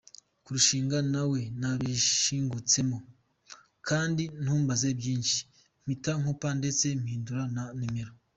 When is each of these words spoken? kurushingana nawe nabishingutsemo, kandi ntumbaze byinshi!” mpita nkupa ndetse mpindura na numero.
kurushingana 0.43 1.09
nawe 1.15 1.39
nabishingutsemo, 1.59 2.97
kandi 3.87 4.23
ntumbaze 4.43 4.89
byinshi!” 4.99 5.39
mpita 5.83 6.11
nkupa 6.19 6.49
ndetse 6.59 6.85
mpindura 7.01 7.43
na 7.55 7.63
numero. 7.79 8.11